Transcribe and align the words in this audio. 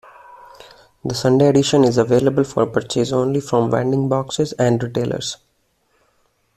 The 1.05 1.13
Sunday 1.13 1.49
edition 1.49 1.83
is 1.83 1.99
available 1.99 2.43
for 2.43 2.65
purchase 2.65 3.11
only 3.11 3.39
from 3.39 3.69
vending 3.69 4.09
boxes 4.09 4.51
and 4.53 4.81
retailers. 4.81 5.37